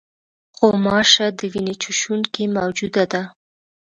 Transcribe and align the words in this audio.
غوماشه 0.57 1.27
د 1.37 1.39
وینې 1.53 1.75
چوشوونکې 1.81 2.43
موجوده 2.57 3.03
ده. 3.11 3.23